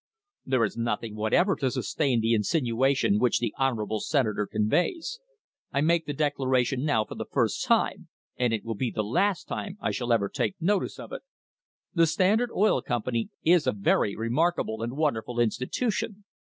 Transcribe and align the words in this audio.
"There 0.47 0.63
is 0.65 0.75
nothing 0.75 1.15
whatever 1.15 1.55
to 1.57 1.69
sustain 1.69 2.21
the 2.21 2.33
insinuation 2.33 3.19
which 3.19 3.37
the 3.37 3.53
honourable 3.59 3.99
Senator 3.99 4.47
conveys. 4.47 5.19
I 5.71 5.81
make 5.81 6.07
the 6.07 6.13
declaration 6.13 6.83
now 6.83 7.05
for 7.05 7.13
the 7.13 7.27
first 7.31 7.63
time, 7.63 8.07
and 8.35 8.51
it 8.51 8.65
will 8.65 8.73
be 8.73 8.89
the 8.89 9.03
last 9.03 9.43
time 9.47 9.77
I 9.79 9.91
shall 9.91 10.11
ever 10.11 10.27
take 10.27 10.55
notice 10.59 10.97
of 10.97 11.11
it. 11.11 11.21
The 11.93 12.07
Standard 12.07 12.49
Oil 12.51 12.81
Com 12.81 13.03
pany 13.03 13.29
is 13.43 13.67
a 13.67 13.71
very 13.73 14.15
remarkable 14.15 14.81
and 14.81 14.97
wonderful 14.97 15.39
institution. 15.39 16.23